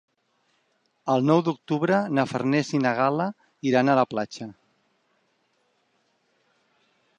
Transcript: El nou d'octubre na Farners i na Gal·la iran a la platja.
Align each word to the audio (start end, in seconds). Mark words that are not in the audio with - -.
El 1.15 1.27
nou 1.31 1.43
d'octubre 1.47 1.99
na 2.19 2.25
Farners 2.31 2.73
i 2.79 2.81
na 2.87 2.95
Gal·la 3.01 3.29
iran 3.73 3.93
a 3.93 3.97
la 4.01 4.07
platja. 4.15 4.51